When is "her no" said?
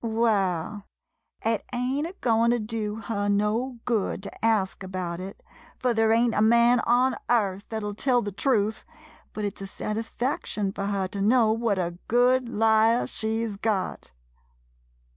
2.95-3.77